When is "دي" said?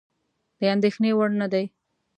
1.53-1.65